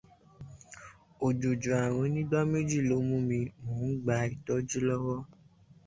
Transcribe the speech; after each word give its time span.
Òjòjò 1.25 1.71
ààrùn 1.81 2.01
onígbáméjì 2.09 2.77
ló 2.89 2.95
mú 3.09 3.17
mi, 3.27 3.39
mò 3.75 3.83
ń 3.89 3.95
gba 4.01 4.15
ìtọ́jú 4.33 4.79
lọ́wọ́. 4.87 5.19